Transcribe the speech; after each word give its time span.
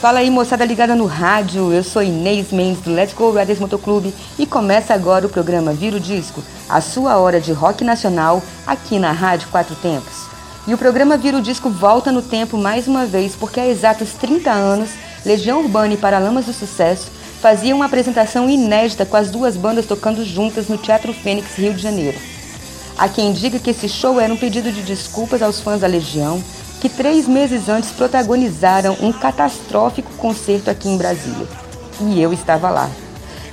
Fala 0.00 0.20
aí, 0.20 0.30
moçada 0.30 0.64
ligada 0.64 0.94
no 0.94 1.06
rádio. 1.06 1.72
Eu 1.72 1.82
sou 1.82 2.00
Inês 2.00 2.52
Mendes 2.52 2.82
do 2.82 2.94
Let's 2.94 3.12
Go 3.12 3.32
Riders 3.32 3.58
Motoclube 3.58 4.14
e 4.38 4.46
começa 4.46 4.94
agora 4.94 5.26
o 5.26 5.28
programa 5.28 5.72
Vira 5.72 5.96
o 5.96 6.00
Disco, 6.00 6.40
a 6.68 6.80
sua 6.80 7.16
hora 7.16 7.40
de 7.40 7.50
rock 7.50 7.82
nacional 7.82 8.40
aqui 8.64 8.96
na 8.96 9.10
Rádio 9.10 9.48
Quatro 9.48 9.74
Tempos. 9.74 10.28
E 10.68 10.72
o 10.72 10.78
programa 10.78 11.16
Vira 11.16 11.36
o 11.36 11.42
Disco 11.42 11.68
volta 11.68 12.12
no 12.12 12.22
tempo 12.22 12.56
mais 12.56 12.86
uma 12.86 13.06
vez 13.06 13.34
porque 13.34 13.58
há 13.58 13.66
exatos 13.66 14.12
30 14.12 14.52
anos, 14.52 14.90
Legião 15.26 15.62
Urbana 15.62 15.94
e 15.94 15.96
Paralamas 15.96 16.46
do 16.46 16.52
Sucesso 16.52 17.10
faziam 17.42 17.74
uma 17.74 17.86
apresentação 17.86 18.48
inédita 18.48 19.04
com 19.04 19.16
as 19.16 19.32
duas 19.32 19.56
bandas 19.56 19.84
tocando 19.84 20.24
juntas 20.24 20.68
no 20.68 20.78
Teatro 20.78 21.12
Fênix, 21.12 21.56
Rio 21.56 21.74
de 21.74 21.82
Janeiro. 21.82 22.18
Há 22.96 23.08
quem 23.08 23.32
diga 23.32 23.58
que 23.58 23.70
esse 23.70 23.88
show 23.88 24.20
era 24.20 24.32
um 24.32 24.36
pedido 24.36 24.70
de 24.70 24.82
desculpas 24.82 25.42
aos 25.42 25.60
fãs 25.60 25.80
da 25.80 25.88
Legião 25.88 26.40
que 26.80 26.88
três 26.88 27.26
meses 27.26 27.68
antes 27.68 27.90
protagonizaram 27.90 28.96
um 29.00 29.12
catastrófico 29.12 30.12
concerto 30.14 30.70
aqui 30.70 30.88
em 30.88 30.96
Brasília. 30.96 31.46
E 32.00 32.20
eu 32.20 32.32
estava 32.32 32.70
lá. 32.70 32.88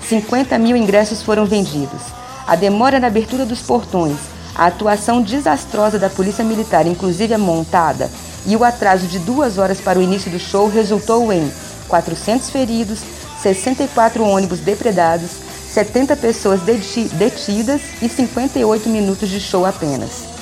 50 0.07 0.57
mil 0.59 0.77
ingressos 0.77 1.23
foram 1.23 1.45
vendidos. 1.45 2.01
A 2.45 2.55
demora 2.55 2.99
na 2.99 3.07
abertura 3.07 3.45
dos 3.45 3.61
portões, 3.61 4.17
a 4.53 4.67
atuação 4.67 5.21
desastrosa 5.21 5.97
da 5.97 6.09
Polícia 6.09 6.43
Militar, 6.43 6.85
inclusive 6.85 7.33
a 7.33 7.37
montada, 7.37 8.09
e 8.45 8.55
o 8.55 8.63
atraso 8.63 9.07
de 9.07 9.17
duas 9.17 9.57
horas 9.57 9.81
para 9.81 9.97
o 9.97 10.01
início 10.01 10.29
do 10.29 10.37
show 10.37 10.69
resultou 10.69 11.33
em 11.33 11.51
400 11.87 12.51
feridos, 12.51 12.99
64 13.41 14.23
ônibus 14.23 14.59
depredados, 14.59 15.31
70 15.73 16.15
pessoas 16.15 16.61
detidas 16.61 17.81
e 18.01 18.07
58 18.07 18.87
minutos 18.87 19.27
de 19.27 19.39
show 19.39 19.65
apenas. 19.65 20.34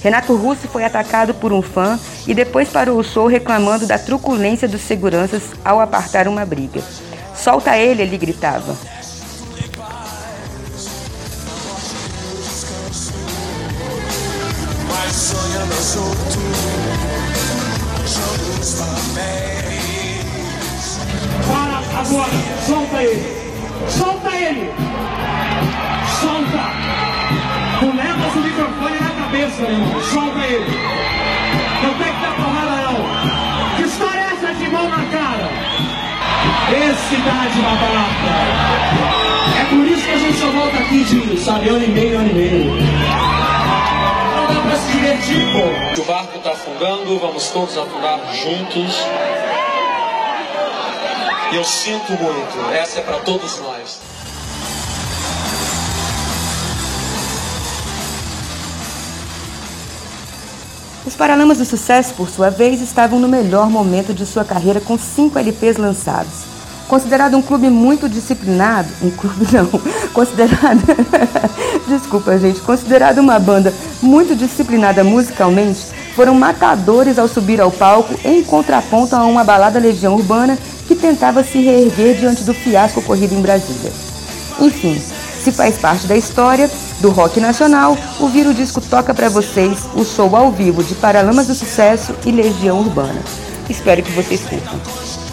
Renato 0.00 0.34
Russo 0.36 0.68
foi 0.68 0.84
atacado 0.84 1.34
por 1.34 1.52
um 1.52 1.60
fã 1.60 1.98
e 2.26 2.34
depois 2.34 2.68
parou 2.68 2.98
o 2.98 3.04
show 3.04 3.26
reclamando 3.26 3.86
da 3.86 3.98
truculência 3.98 4.68
dos 4.68 4.82
seguranças 4.82 5.42
ao 5.64 5.80
apartar 5.80 6.28
uma 6.28 6.44
briga. 6.44 6.80
Solta 7.34 7.76
ele, 7.76 8.02
ele 8.02 8.18
gritava. 8.18 8.76
Para 21.46 21.78
agora, 22.00 22.30
solta 22.66 23.02
ele! 23.02 23.48
Solta 23.88 24.36
ele! 24.36 24.70
Solta! 26.20 27.07
Cabeça, 29.28 29.62
meu 29.62 29.70
irmão. 29.72 30.00
Solta 30.00 30.38
ele. 30.46 30.70
Não 31.82 31.94
tem 31.94 32.12
que 32.12 32.20
dar 32.20 32.34
porrada, 32.34 32.92
não. 32.92 33.76
Que 33.76 33.82
história 33.82 34.20
é 34.20 34.32
essa 34.32 34.54
de 34.54 34.70
mão 34.70 34.88
na 34.88 35.04
cara? 35.04 35.48
Esse 36.70 37.08
Cidade 37.08 37.60
babaca. 37.60 38.28
É 39.60 39.64
por 39.68 39.86
isso 39.86 40.04
que 40.04 40.12
a 40.12 40.18
gente 40.18 40.38
só 40.38 40.46
volta 40.50 40.78
aqui 40.78 41.04
de, 41.04 41.38
sabe, 41.38 41.68
ano 41.68 41.84
e 41.84 41.88
meio, 41.88 42.18
ano 42.18 42.30
e 42.30 42.34
meio. 42.34 42.74
Não 44.36 44.54
dá 44.54 44.60
pra 44.60 44.76
se 44.76 44.92
divertir, 44.92 45.46
pô. 45.52 46.02
O 46.02 46.04
barco 46.04 46.38
tá 46.38 46.50
afundando, 46.52 47.18
vamos 47.18 47.48
todos 47.48 47.76
afundar 47.76 48.20
juntos. 48.34 49.06
E 51.50 51.56
eu 51.56 51.64
sinto 51.64 52.12
muito, 52.12 52.74
essa 52.74 53.00
é 53.00 53.02
para 53.02 53.18
todos 53.20 53.58
nós. 53.60 54.17
Os 61.08 61.16
Paralamas 61.16 61.56
do 61.56 61.64
Sucesso, 61.64 62.12
por 62.12 62.28
sua 62.28 62.50
vez, 62.50 62.82
estavam 62.82 63.18
no 63.18 63.26
melhor 63.26 63.70
momento 63.70 64.12
de 64.12 64.26
sua 64.26 64.44
carreira 64.44 64.78
com 64.78 64.98
cinco 64.98 65.38
LPs 65.38 65.78
lançados. 65.78 66.44
Considerado 66.86 67.34
um 67.34 67.40
clube 67.40 67.70
muito 67.70 68.10
disciplinado, 68.10 68.90
um 69.00 69.08
clube 69.08 69.46
não, 69.50 69.70
considerado, 70.12 70.82
desculpa 71.88 72.36
gente, 72.36 72.60
considerado 72.60 73.20
uma 73.20 73.38
banda 73.38 73.72
muito 74.02 74.36
disciplinada 74.36 75.02
musicalmente, 75.02 75.86
foram 76.14 76.34
matadores 76.34 77.18
ao 77.18 77.26
subir 77.26 77.58
ao 77.58 77.70
palco 77.70 78.14
em 78.22 78.44
contraponto 78.44 79.16
a 79.16 79.24
uma 79.24 79.42
balada 79.42 79.78
legião 79.78 80.14
urbana 80.14 80.58
que 80.86 80.94
tentava 80.94 81.42
se 81.42 81.58
reerguer 81.58 82.16
diante 82.16 82.44
do 82.44 82.52
fiasco 82.52 83.00
ocorrido 83.00 83.34
em 83.34 83.40
Brasília. 83.40 83.92
Enfim, 84.60 85.00
se 85.38 85.52
faz 85.52 85.78
parte 85.78 86.06
da 86.06 86.16
história 86.16 86.70
do 87.00 87.10
rock 87.10 87.40
nacional, 87.40 87.96
o 88.20 88.28
Viro 88.28 88.52
Disco 88.52 88.80
toca 88.80 89.14
para 89.14 89.28
vocês 89.28 89.88
o 89.94 90.04
show 90.04 90.34
ao 90.34 90.50
vivo 90.50 90.82
de 90.82 90.94
Paralamas 90.94 91.46
do 91.46 91.54
Sucesso 91.54 92.14
e 92.26 92.30
Legião 92.30 92.80
Urbana. 92.80 93.22
Espero 93.68 94.02
que 94.02 94.12
vocês 94.12 94.40
curtam. 94.42 95.27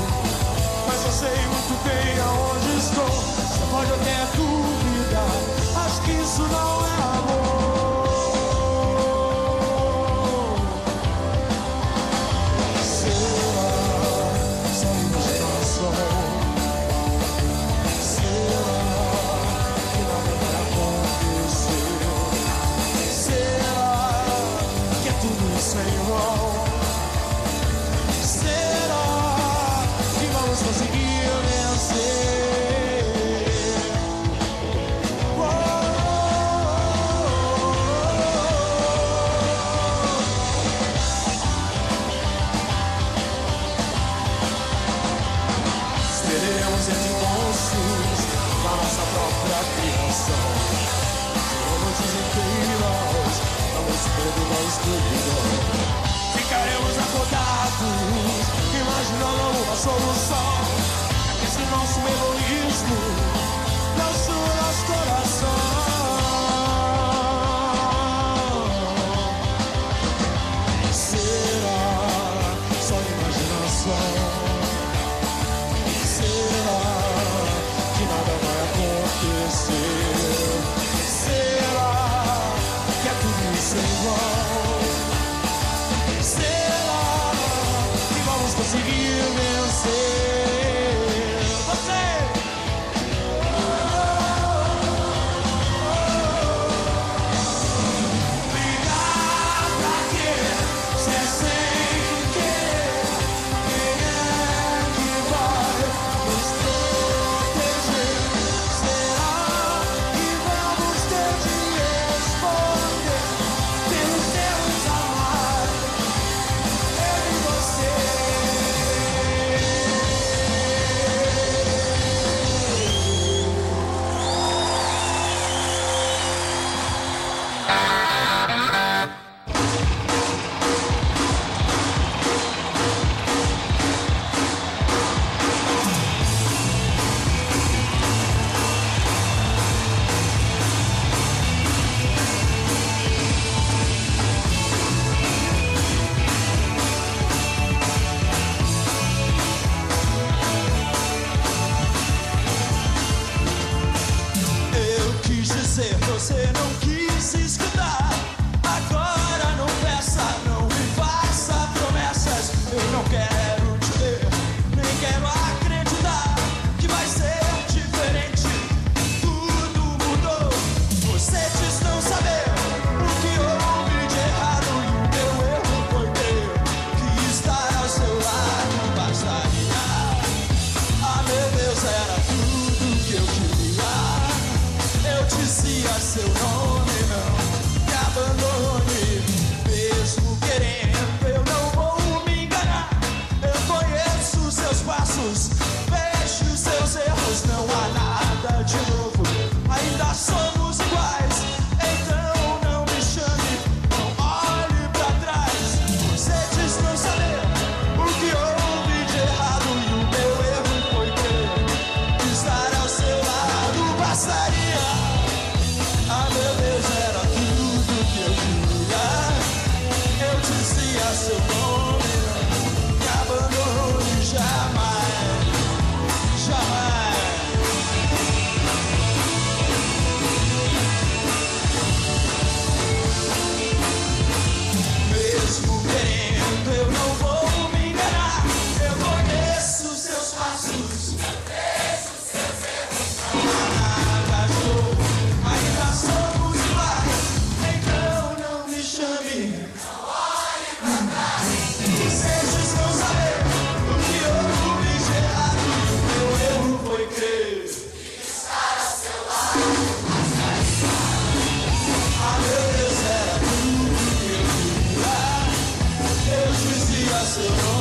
so 267.39 267.78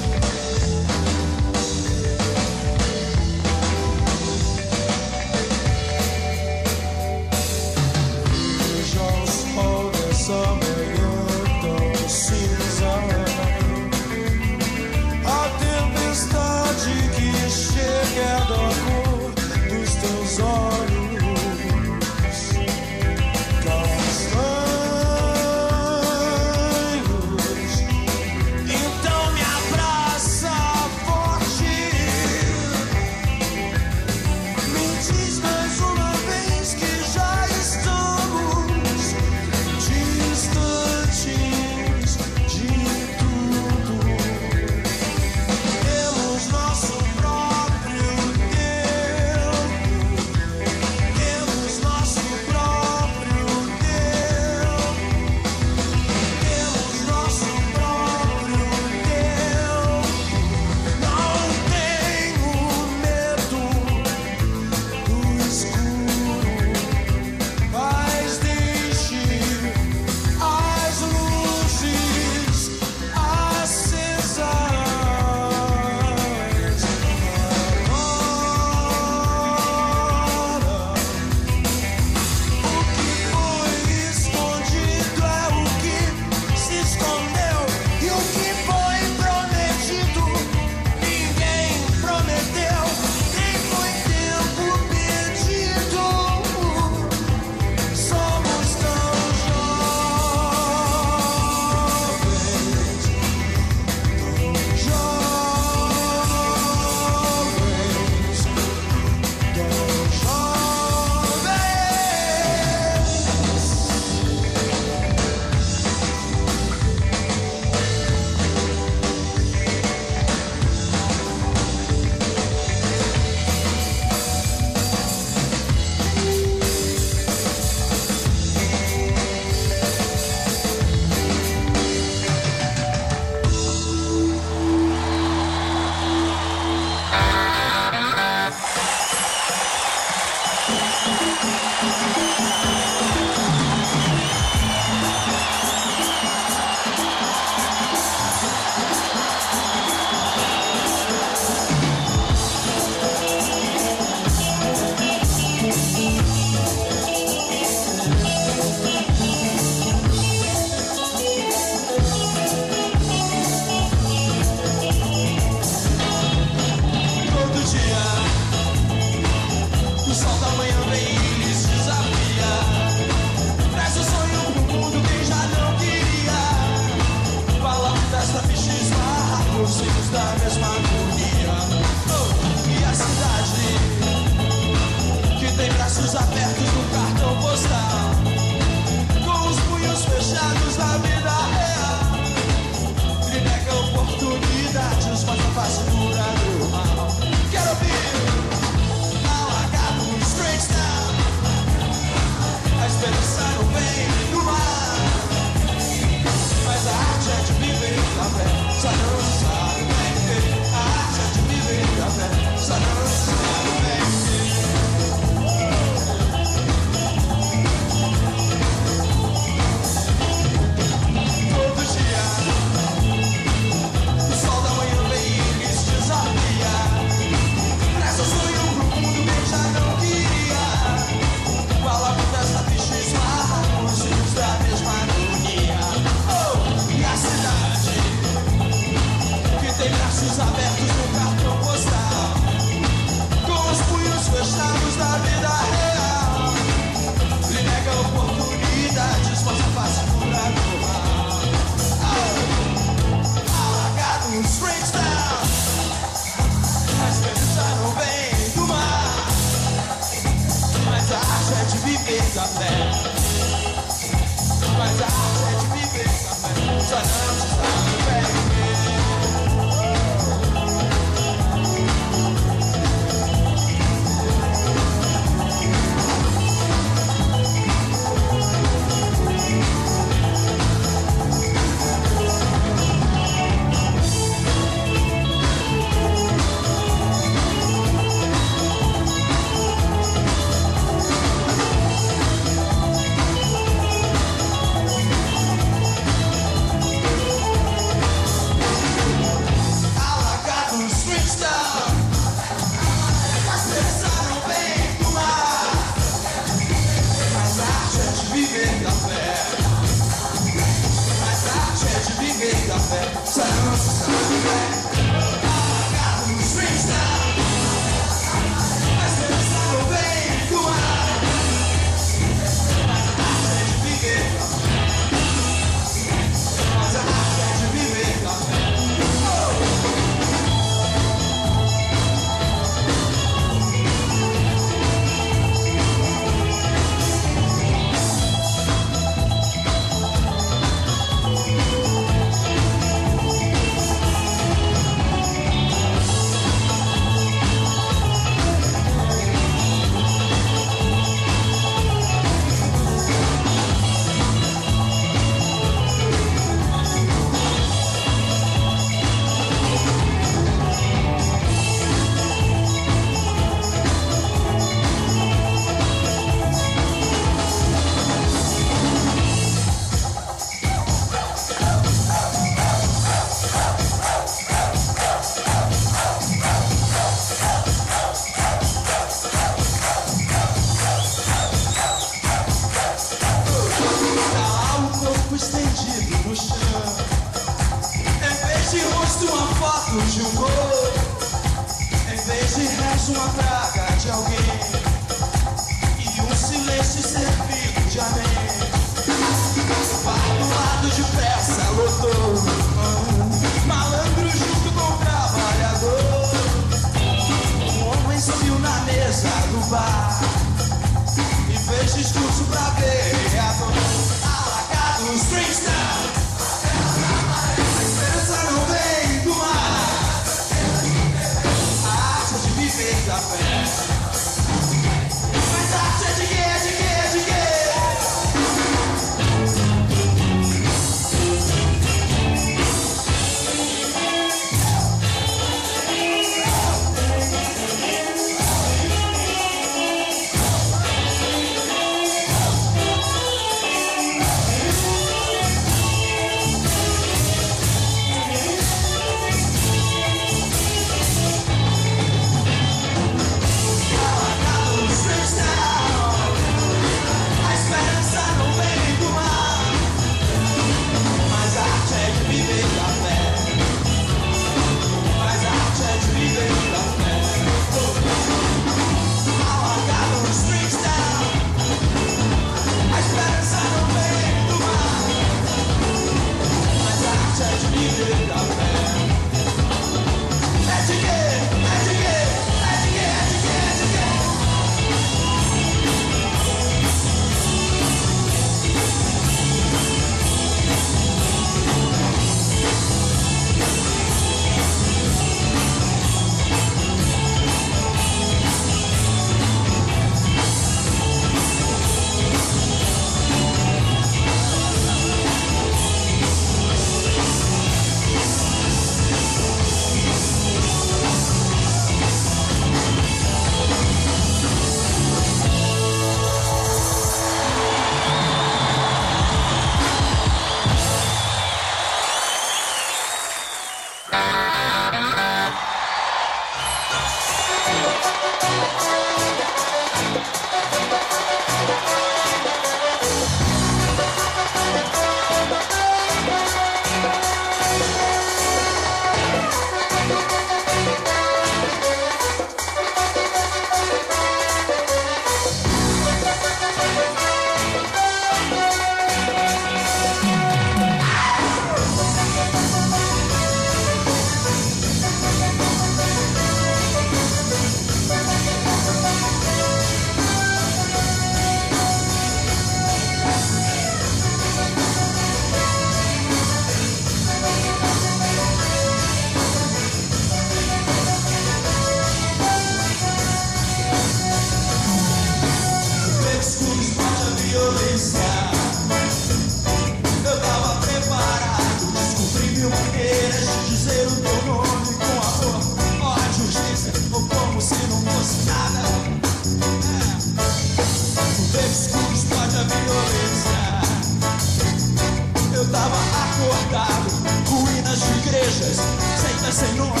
nome, 599.76 600.00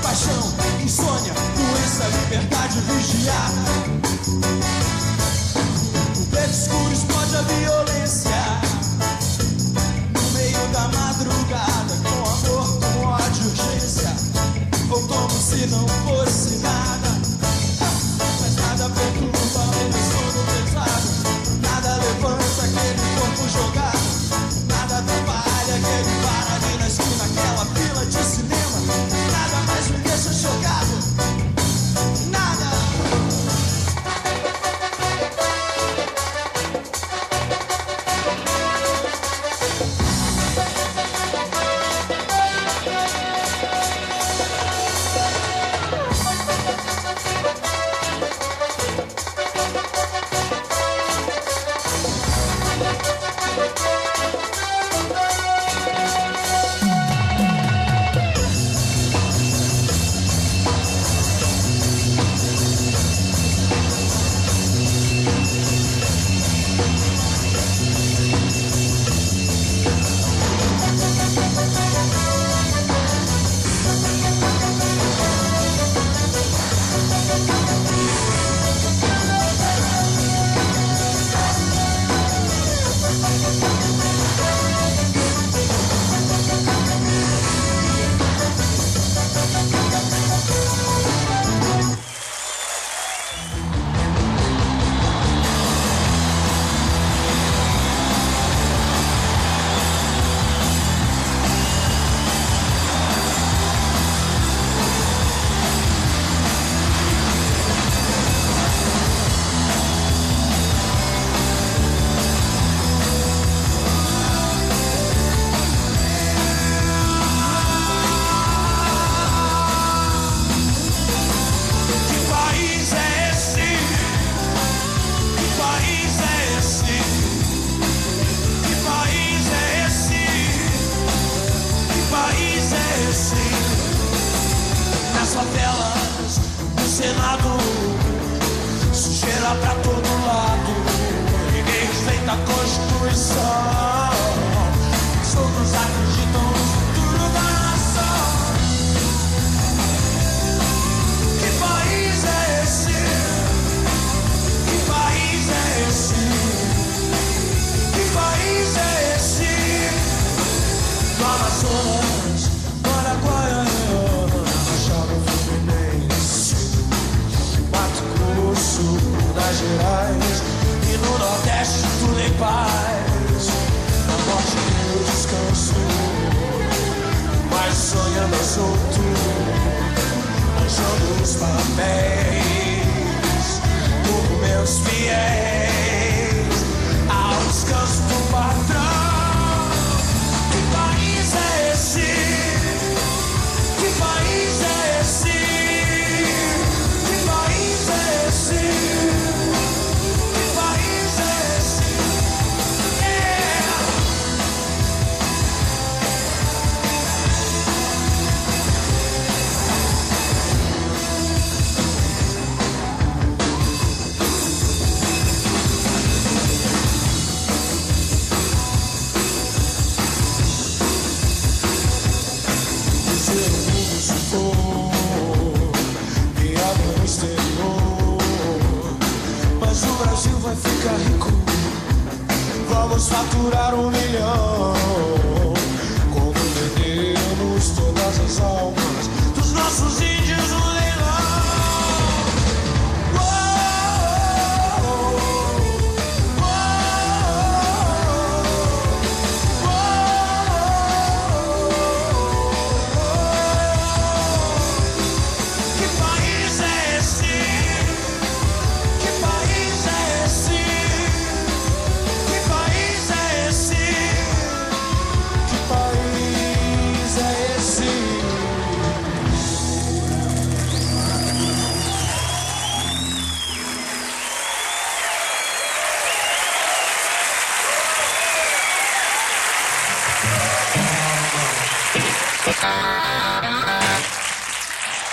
paixão, 0.00 0.54
insônia, 0.80 1.34
doença, 1.56 2.04
liberdade 2.22 2.80
vigiada. 2.82 4.11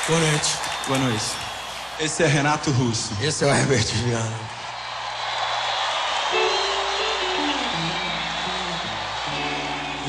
Boa 0.08 0.20
noite. 0.20 0.58
Boa 0.88 1.00
noite. 1.00 1.26
Esse 2.00 2.24
é 2.24 2.28
Renato 2.28 2.70
Russo. 2.72 3.12
Esse 3.22 3.46
é 3.46 3.48
o 3.48 3.50
Herbert 3.56 3.86
Viana. 3.86 4.60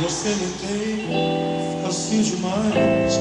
Você 0.02 0.30
me 0.30 0.52
tem 0.54 1.82
fácil 1.84 2.22
demais. 2.22 3.14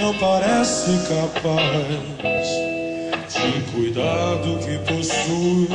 Não 0.00 0.14
parece 0.18 0.90
capaz 1.08 2.46
de 3.28 3.60
cuidar 3.72 4.36
do 4.36 4.58
que 4.58 4.78
possui. 4.86 5.68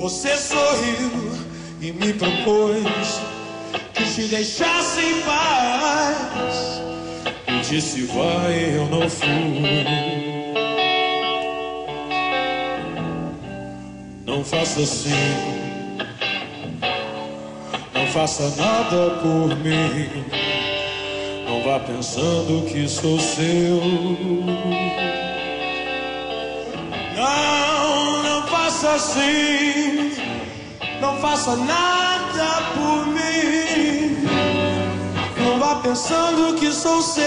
Você 0.00 0.36
sorriu 0.36 1.43
e 1.84 1.92
me 1.92 2.14
propôs 2.14 3.20
que 3.92 4.04
te 4.04 4.22
deixasse 4.28 5.00
em 5.00 5.20
paz. 5.20 6.80
E 7.46 7.60
disse 7.60 8.04
vai, 8.04 8.76
eu 8.76 8.86
não 8.86 9.10
fui. 9.10 10.24
Não 14.24 14.42
faça 14.42 14.80
assim. 14.80 15.10
Não 17.92 18.06
faça 18.06 18.48
nada 18.56 19.20
por 19.20 19.54
mim. 19.58 20.24
Não 21.46 21.62
vá 21.64 21.80
pensando 21.80 22.64
que 22.66 22.88
sou 22.88 23.20
seu. 23.20 23.82
Não, 27.14 28.22
não 28.22 28.46
faça 28.46 28.92
assim. 28.92 30.13
Não 31.04 31.18
faça 31.18 31.54
nada 31.54 32.62
por 32.74 33.06
mim. 33.08 34.26
Não 35.38 35.58
vá 35.58 35.74
pensando 35.82 36.58
que 36.58 36.72
sou 36.72 37.02
seu. 37.02 37.24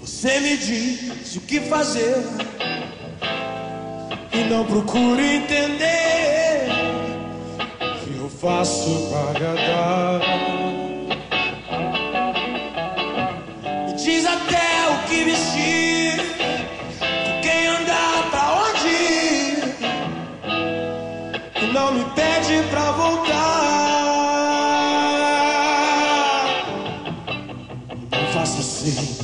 Você 0.00 0.40
me 0.40 0.56
diz 0.56 1.36
o 1.36 1.40
que 1.42 1.60
fazer 1.60 2.16
e 4.32 4.44
não 4.48 4.64
procure 4.64 5.36
entender 5.36 6.70
que 8.02 8.16
eu 8.16 8.30
faço 8.30 9.10
para 9.10 9.30
agradar. 9.32 10.67
Faça 28.48 28.60
assim, 28.60 29.16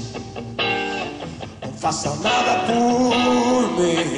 não 1.63 1.73
faça 1.73 2.15
nada 2.17 2.67
por 2.67 3.81
mim. 3.81 4.17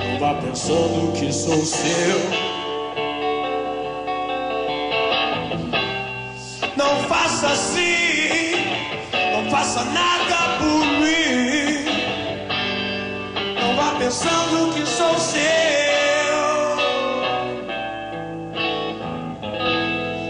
Não 0.00 0.18
vá 0.18 0.34
pensando 0.40 1.12
que 1.12 1.32
sou 1.32 1.64
seu. 1.64 2.16
Não 6.76 6.96
faça 7.08 7.48
assim, 7.48 8.54
não 9.12 9.50
faça 9.50 9.84
nada 9.84 10.56
por 10.58 10.86
mim. 11.00 11.84
Não 13.60 13.76
vá 13.76 13.98
pensando 13.98 14.72
que 14.74 14.86
sou 14.86 15.18
seu. 15.18 15.36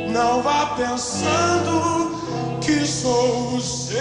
Não 0.09 0.43
vá 0.43 0.67
pensando 0.77 1.76
sou 3.07 3.61
seu. 3.61 3.97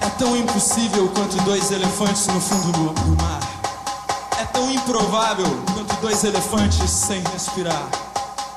É 0.00 0.10
tão 0.16 0.36
impossível 0.36 1.08
quanto 1.08 1.36
dois 1.42 1.72
elefantes 1.72 2.26
no 2.28 2.40
fundo 2.40 2.70
do, 2.72 2.92
do 2.92 3.22
mar. 3.22 3.40
É 4.38 4.44
tão 4.44 4.70
improvável 4.70 5.46
quanto 5.74 6.00
dois 6.00 6.22
elefantes 6.22 6.88
sem 6.88 7.20
respirar. 7.32 7.88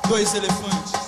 Dois 0.07 0.35
elefantes. 0.35 1.02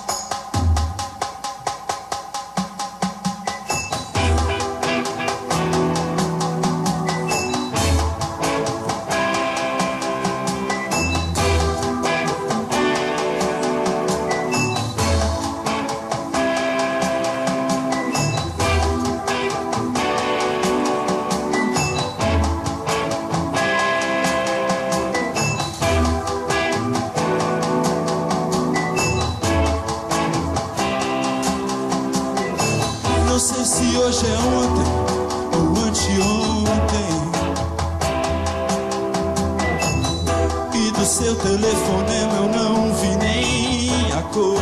Do 41.05 41.07
seu 41.07 41.35
telefonema 41.35 42.33
eu 42.33 42.49
não 42.49 42.91
vi 42.95 43.15
nem 43.17 44.11
a 44.11 44.23
cor. 44.23 44.59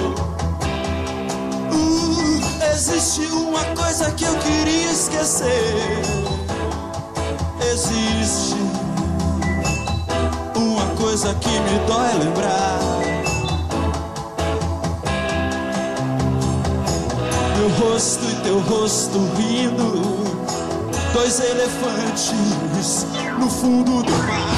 Uh, 1.72 2.42
existe 2.74 3.22
uma 3.28 3.64
coisa 3.78 4.12
que 4.12 4.26
eu 4.26 4.36
queria 4.40 4.92
esquecer. 4.92 6.02
Existe 7.72 8.58
uma 10.54 10.86
coisa 10.98 11.34
que 11.36 11.50
me 11.50 11.80
dói 11.88 12.14
lembrar. 12.26 12.80
Meu 17.56 17.70
rosto 17.88 18.26
e 18.26 18.36
teu 18.44 18.60
rosto 18.60 19.18
rindo 19.38 20.04
Dois 21.14 21.40
elefantes 21.40 23.06
no 23.40 23.50
fundo 23.50 24.04
do 24.04 24.12
mar 24.12 24.53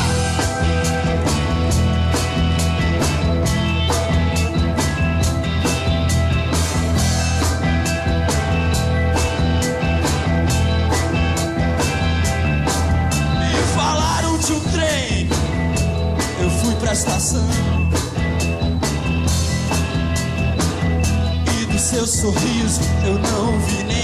sorriso 22.26 22.82
eu 23.06 23.20
não 23.20 23.60
vi 23.60 23.84
nem 23.84 23.95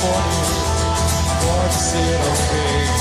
telefone 0.00 0.40
pode 1.40 1.74
ser 1.74 1.98
alguém. 1.98 2.90
Com 2.94 2.99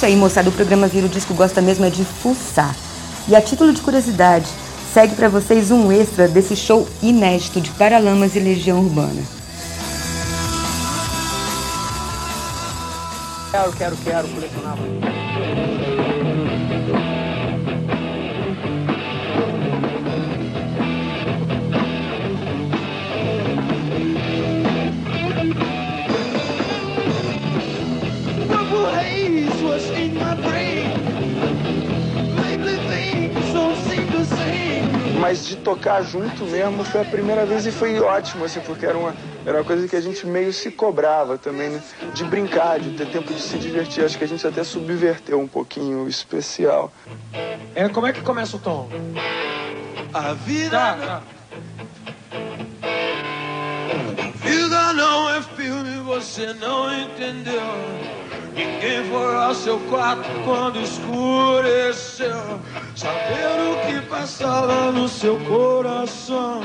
aí, 0.06 0.16
moçada, 0.16 0.48
o 0.48 0.52
programa 0.52 0.86
Vira 0.86 1.06
o 1.06 1.08
Disco 1.08 1.34
gosta 1.34 1.60
mesmo 1.60 1.84
é 1.84 1.90
de 1.90 2.04
fuçar. 2.04 2.74
E 3.28 3.34
a 3.34 3.40
título 3.40 3.72
de 3.72 3.80
curiosidade, 3.80 4.46
segue 4.94 5.14
para 5.14 5.28
vocês 5.28 5.70
um 5.70 5.90
extra 5.90 6.28
desse 6.28 6.54
show 6.54 6.88
inédito 7.02 7.60
de 7.60 7.70
Paralamas 7.70 8.36
e 8.36 8.40
Legião 8.40 8.78
Urbana. 8.78 9.22
Quero, 13.50 13.72
quero, 13.72 13.96
quero 13.96 14.28
colecionar. 14.28 14.76
Mas 35.26 35.44
de 35.44 35.56
tocar 35.56 36.02
junto 36.02 36.44
mesmo 36.44 36.84
foi 36.84 37.00
a 37.00 37.04
primeira 37.04 37.44
vez 37.44 37.66
e 37.66 37.72
foi 37.72 37.98
ótimo, 37.98 38.44
assim, 38.44 38.60
porque 38.60 38.86
era 38.86 38.96
uma, 38.96 39.12
era 39.44 39.58
uma 39.58 39.64
coisa 39.64 39.88
que 39.88 39.96
a 39.96 40.00
gente 40.00 40.24
meio 40.24 40.52
se 40.52 40.70
cobrava 40.70 41.36
também, 41.36 41.68
né? 41.68 41.82
De 42.14 42.22
brincar, 42.22 42.78
de 42.78 42.90
ter 42.90 43.08
tempo 43.08 43.34
de 43.34 43.40
se 43.40 43.58
divertir. 43.58 44.04
Acho 44.04 44.16
que 44.16 44.22
a 44.22 44.28
gente 44.28 44.46
até 44.46 44.62
subverteu 44.62 45.40
um 45.40 45.48
pouquinho 45.48 46.04
o 46.04 46.08
especial. 46.08 46.92
É, 47.74 47.88
como 47.88 48.06
é 48.06 48.12
que 48.12 48.20
começa 48.20 48.56
o 48.56 48.60
tom? 48.60 48.88
A 50.14 50.32
vida 50.34 50.78
Tá, 50.78 50.94
tá. 50.94 51.22
Vida 54.36 54.92
não 54.92 55.28
é 55.28 55.42
filme, 55.42 55.98
você 56.04 56.52
não 56.52 57.02
entendeu. 57.02 58.15
Ninguém 58.56 59.04
foi 59.10 59.36
ao 59.36 59.54
seu 59.54 59.78
quarto 59.80 60.26
quando 60.42 60.80
escureceu. 60.80 62.58
Saber 62.94 63.46
o 63.60 63.86
que 63.86 64.08
passava 64.08 64.90
no 64.90 65.06
seu 65.06 65.38
coração. 65.40 66.62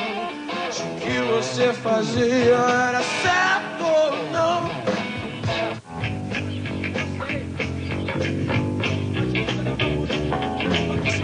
Se 0.72 0.84
o 0.84 0.96
que 0.96 1.20
você 1.34 1.74
fazia 1.74 2.56
era 2.56 3.02
certo 3.02 3.84
ou 3.84 4.32
não. 4.32 4.72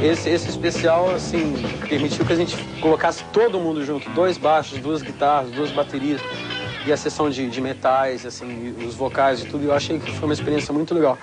Esse, 0.04 0.30
esse 0.30 0.50
especial, 0.50 1.10
assim, 1.16 1.54
permitiu 1.88 2.26
que 2.26 2.34
a 2.34 2.36
gente 2.36 2.58
colocasse 2.82 3.24
todo 3.32 3.58
mundo 3.58 3.86
junto. 3.86 4.10
Dois 4.10 4.38
baixos, 4.38 4.80
duas 4.80 5.02
guitarras, 5.02 5.50
duas 5.52 5.72
baterias. 5.72 6.20
E 6.88 6.92
a 6.94 6.96
sessão 6.96 7.30
de, 7.30 7.50
de 7.50 7.60
metais, 7.60 8.26
assim, 8.26 8.74
os 8.88 8.96
vocais 8.96 9.42
e 9.42 9.46
tudo. 9.46 9.66
Eu 9.66 9.74
achei 9.74 10.00
que 10.00 10.10
foi 10.10 10.24
uma 10.24 10.34
experiência 10.34 10.74
muito 10.74 10.96
legal. 10.96 11.18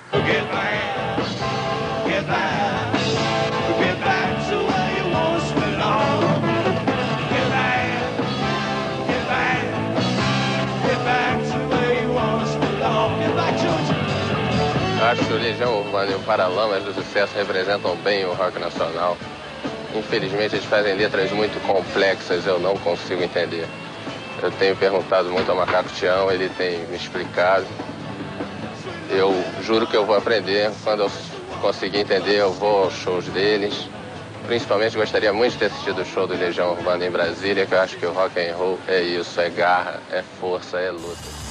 Acho 15.01 15.25
que 15.25 15.33
o 15.33 15.37
Legião 15.37 15.79
Urbana 15.79 16.11
e 16.11 16.13
o 16.13 16.19
Paralamas 16.19 16.83
do 16.83 16.93
Sucesso 16.93 17.33
representam 17.35 17.95
bem 18.03 18.23
o 18.23 18.33
rock 18.33 18.59
nacional. 18.59 19.17
Infelizmente, 19.95 20.57
eles 20.57 20.65
fazem 20.65 20.93
letras 20.93 21.31
muito 21.31 21.59
complexas, 21.65 22.45
eu 22.45 22.59
não 22.59 22.77
consigo 22.77 23.23
entender. 23.23 23.65
Eu 24.41 24.51
tenho 24.51 24.75
perguntado 24.75 25.29
muito 25.29 25.49
ao 25.49 25.57
Macaco 25.57 25.89
Tião, 25.89 26.31
ele 26.31 26.49
tem 26.49 26.85
me 26.87 26.95
explicado. 26.95 27.65
Eu 29.09 29.33
juro 29.61 29.87
que 29.87 29.95
eu 29.95 30.05
vou 30.05 30.15
aprender. 30.15 30.71
Quando 30.83 31.03
eu 31.03 31.11
conseguir 31.61 31.99
entender, 31.99 32.35
eu 32.35 32.51
vou 32.51 32.83
aos 32.83 32.93
shows 32.93 33.25
deles. 33.25 33.87
Principalmente 34.45 34.95
gostaria 34.95 35.33
muito 35.33 35.53
de 35.53 35.59
ter 35.59 35.65
assistido 35.65 36.01
o 36.01 36.05
show 36.05 36.27
do 36.27 36.35
Legião 36.35 36.71
Urbana 36.71 37.05
em 37.05 37.09
Brasília, 37.09 37.65
que 37.65 37.73
eu 37.73 37.79
acho 37.79 37.97
que 37.97 38.05
o 38.05 38.13
rock 38.13 38.39
and 38.39 38.55
roll 38.55 38.77
é 38.87 39.01
isso, 39.01 39.41
é 39.41 39.49
garra, 39.49 39.99
é 40.11 40.21
força, 40.39 40.77
é 40.77 40.91
luta. 40.91 41.45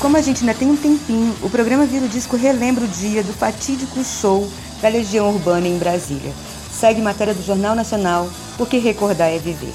Como 0.00 0.16
a 0.16 0.22
gente 0.22 0.40
ainda 0.40 0.54
tem 0.54 0.68
um 0.68 0.76
tempinho, 0.76 1.36
o 1.42 1.50
programa 1.50 1.84
Vira 1.84 2.06
o 2.06 2.08
Disco 2.08 2.34
relembra 2.34 2.84
o 2.84 2.88
dia 2.88 3.22
do 3.22 3.34
fatídico 3.34 4.02
show 4.02 4.50
da 4.80 4.88
Legião 4.88 5.28
Urbana 5.28 5.68
em 5.68 5.78
Brasília. 5.78 6.32
Segue 6.70 7.02
matéria 7.02 7.34
do 7.34 7.42
Jornal 7.42 7.74
Nacional, 7.74 8.26
porque 8.60 8.76
recordar 8.76 9.30
é 9.30 9.38
viver. 9.38 9.72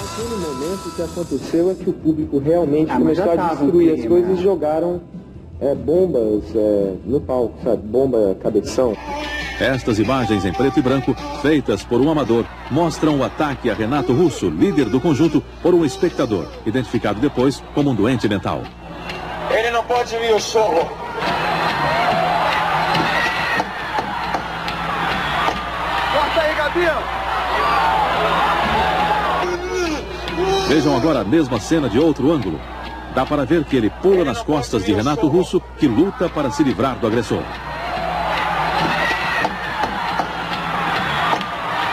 Naquele 0.00 0.36
momento 0.36 0.86
o 0.86 0.90
que 0.92 1.02
aconteceu 1.02 1.70
é 1.72 1.74
que 1.74 1.90
o 1.90 1.92
público 1.92 2.38
realmente 2.38 2.92
começou 2.92 3.32
a 3.32 3.34
destruir 3.34 3.98
as 3.98 4.06
coisas 4.06 4.38
e 4.38 4.42
jogaram 4.44 5.00
é, 5.60 5.74
bombas 5.74 6.44
é, 6.54 6.94
no 7.04 7.20
palco, 7.20 7.54
sabe? 7.64 7.82
Bomba 7.88 8.36
cabeção. 8.40 8.96
Estas 9.58 9.98
imagens 9.98 10.44
em 10.44 10.52
preto 10.52 10.78
e 10.78 10.82
branco, 10.82 11.12
feitas 11.42 11.82
por 11.82 12.00
um 12.00 12.08
amador, 12.08 12.44
mostram 12.70 13.18
o 13.18 13.24
ataque 13.24 13.68
a 13.68 13.74
Renato 13.74 14.12
Russo, 14.12 14.48
líder 14.48 14.84
do 14.84 15.00
conjunto, 15.00 15.42
por 15.60 15.74
um 15.74 15.84
espectador, 15.84 16.46
identificado 16.64 17.18
depois 17.18 17.60
como 17.74 17.90
um 17.90 17.96
doente 17.96 18.28
mental. 18.28 18.62
Ele 19.50 19.72
não 19.72 19.82
pode 19.82 20.16
vir 20.18 20.30
ao 20.30 20.38
show. 20.38 21.05
Gabriel! 26.76 27.02
Vejam 30.68 30.94
agora 30.96 31.20
a 31.20 31.24
mesma 31.24 31.58
cena 31.58 31.88
de 31.88 31.98
outro 31.98 32.30
ângulo. 32.30 32.60
Dá 33.14 33.24
para 33.24 33.46
ver 33.46 33.64
que 33.64 33.76
ele 33.76 33.88
pula 33.88 34.24
nas 34.24 34.42
costas 34.42 34.84
de 34.84 34.92
Renato 34.92 35.26
Russo, 35.26 35.62
que 35.78 35.88
luta 35.88 36.28
para 36.28 36.50
se 36.50 36.62
livrar 36.62 36.96
do 36.96 37.06
agressor. 37.06 37.42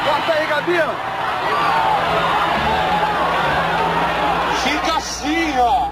Corta 0.05 0.33
aí, 0.33 0.47
Gabriel! 0.47 0.89
Fica 4.63 4.97
assim, 4.97 5.53
ó. 5.59 5.87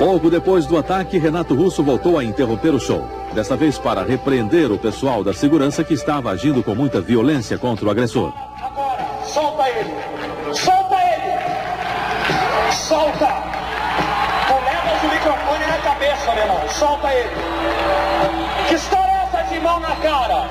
Pouco 0.00 0.28
depois 0.28 0.66
do 0.66 0.76
ataque, 0.76 1.16
Renato 1.16 1.54
Russo 1.54 1.84
voltou 1.84 2.18
a 2.18 2.24
interromper 2.24 2.74
o 2.74 2.80
show. 2.80 3.21
Desta 3.34 3.56
vez 3.56 3.78
para 3.78 4.02
repreender 4.02 4.70
o 4.70 4.78
pessoal 4.78 5.24
da 5.24 5.32
segurança 5.32 5.82
que 5.82 5.94
estava 5.94 6.30
agindo 6.30 6.62
com 6.62 6.74
muita 6.74 7.00
violência 7.00 7.56
contra 7.56 7.86
o 7.86 7.90
agressor. 7.90 8.32
Agora, 8.62 9.08
solta 9.24 9.68
ele. 9.70 9.90
Solta 10.52 10.96
ele. 10.96 12.72
Solta. 12.72 13.26
Tu 14.46 14.52
levas 14.52 15.02
o 15.02 15.14
microfone 15.14 15.66
na 15.66 15.78
cabeça, 15.78 16.34
meu 16.34 16.42
irmão. 16.42 16.68
Solta 16.68 17.14
ele. 17.14 17.30
Que 18.68 18.74
história 18.74 19.11
mão 19.62 19.80
na 19.80 19.94
cara? 19.96 20.48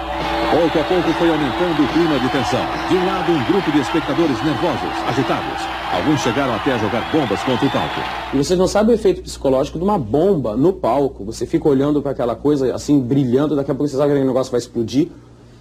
Pouco 0.51 0.79
a 0.79 0.83
pouco 0.83 1.13
foi 1.13 1.29
aumentando 1.29 1.83
o 1.83 1.87
clima 1.89 2.19
de 2.19 2.29
tensão. 2.29 2.59
De 2.89 2.95
um 2.95 3.05
lado, 3.05 3.31
um 3.31 3.43
grupo 3.45 3.71
de 3.71 3.79
espectadores 3.79 4.43
nervosos, 4.43 4.89
agitados. 5.07 5.61
Alguns 5.93 6.21
chegaram 6.21 6.55
até 6.55 6.73
a 6.73 6.77
jogar 6.77 7.11
bombas 7.11 7.43
contra 7.43 7.65
o 7.65 7.69
palco. 7.69 8.01
E 8.33 8.37
vocês 8.37 8.57
não 8.57 8.67
sabem 8.67 8.95
o 8.95 8.97
efeito 8.97 9.21
psicológico 9.21 9.77
de 9.77 9.83
uma 9.83 9.97
bomba 9.97 10.55
no 10.55 10.73
palco. 10.73 11.25
Você 11.25 11.45
fica 11.45 11.67
olhando 11.67 12.01
para 12.01 12.11
aquela 12.11 12.35
coisa 12.35 12.73
assim, 12.73 12.99
brilhando, 12.99 13.55
daqui 13.55 13.71
a 13.71 13.75
pouco 13.75 13.89
você 13.89 13.97
sabe 13.97 14.07
que 14.07 14.13
aquele 14.13 14.27
negócio 14.27 14.51
vai 14.51 14.59
explodir. 14.59 15.09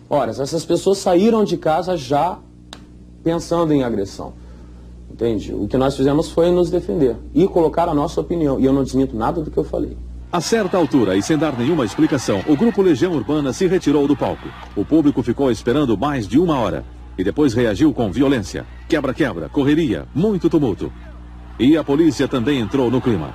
Ora, 0.09 0.31
essas 0.31 0.65
pessoas 0.65 0.99
saíram 0.99 1.45
de 1.45 1.57
casa 1.57 1.97
já 1.97 2.39
pensando 3.23 3.73
em 3.73 3.83
agressão. 3.83 4.33
Entende? 5.11 5.53
O 5.53 5.69
que 5.69 5.77
nós 5.77 5.97
fizemos 5.97 6.31
foi 6.31 6.51
nos 6.51 6.71
defender 6.71 7.17
e 7.35 7.47
colocar 7.47 7.89
a 7.89 7.95
nossa 7.95 8.21
opinião. 8.21 8.59
E 8.59 8.65
eu 8.65 8.73
não 8.73 8.83
desminto 8.83 9.17
nada 9.17 9.41
do 9.43 9.51
que 9.51 9.59
eu 9.59 9.65
falei. 9.65 9.97
A 10.33 10.41
certa 10.41 10.77
altura 10.77 11.17
e 11.17 11.23
sem 11.23 11.37
dar 11.37 11.59
nenhuma 11.59 11.85
explicação, 11.85 12.45
o 12.47 12.57
grupo 12.57 12.83
Legião 12.83 13.13
Urbana 13.15 13.53
se 13.53 13.67
retirou 13.67 14.07
do 14.07 14.17
palco. 14.17 14.49
O 14.77 14.85
público 14.85 15.25
ficou 15.25 15.51
esperando 15.51 15.99
mais 15.99 16.29
de 16.29 16.39
uma 16.39 16.57
hora 16.57 16.85
e 17.19 17.25
depois 17.25 17.53
reagiu 17.53 17.93
com 17.93 18.13
violência. 18.13 18.65
Quebra-quebra, 18.89 19.49
correria, 19.49 20.07
muito 20.15 20.49
tumulto. 20.49 20.93
E 21.59 21.77
a 21.77 21.83
polícia 21.83 22.29
também 22.29 22.61
entrou 22.61 22.93
no 22.93 23.01
clima. 23.01 23.35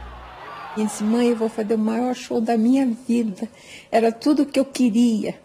E 0.78 0.86
disse, 0.86 1.04
mãe, 1.04 1.28
eu 1.28 1.36
vou 1.36 1.50
fazer 1.50 1.76
o 1.76 1.78
maior 1.78 2.16
show 2.16 2.40
da 2.40 2.58
minha 2.58 2.88
vida. 3.06 3.50
Era 3.92 4.10
tudo 4.10 4.44
o 4.44 4.46
que 4.46 4.58
eu 4.58 4.66
queria. 4.66 5.36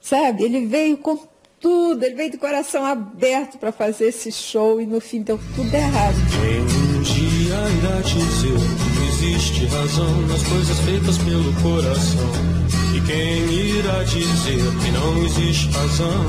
Sabe? 0.00 0.44
Ele 0.44 0.66
veio 0.66 0.98
com 0.98 1.18
tudo, 1.58 2.04
ele 2.04 2.14
veio 2.14 2.30
de 2.30 2.38
coração 2.38 2.84
aberto 2.84 3.58
para 3.58 3.72
fazer 3.72 4.06
esse 4.06 4.30
show 4.30 4.80
e 4.80 4.86
no 4.86 5.00
fim 5.00 5.20
deu 5.20 5.36
tudo 5.56 5.74
errado. 5.74 6.14
Quem 6.30 6.60
um 6.60 7.02
dia 7.02 7.56
irá 7.76 8.00
dizer 8.02 8.87
existe 9.20 9.66
razão 9.66 10.22
nas 10.28 10.42
coisas 10.44 10.78
feitas 10.80 11.18
pelo 11.18 11.52
coração? 11.54 12.30
E 12.94 13.00
quem 13.00 13.52
irá 13.52 14.04
dizer 14.04 14.62
que 14.80 14.90
não 14.92 15.24
existe 15.24 15.68
razão? 15.72 16.24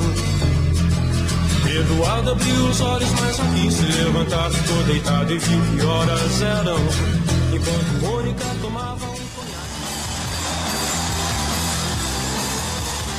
Eduardo 1.70 2.32
abriu 2.32 2.66
os 2.66 2.82
olhos, 2.82 3.10
mas 3.22 3.38
não 3.38 3.54
quis 3.54 3.74
se 3.76 3.84
levantar, 3.84 4.50
ficou 4.50 4.84
deitado 4.86 5.32
e 5.32 5.38
viu 5.38 5.60
que 5.62 5.86
horas 5.86 6.42
eram. 6.42 6.78
Enquanto 7.54 8.02
Mônica 8.02 8.46
tomava 8.60 9.06
um 9.06 9.20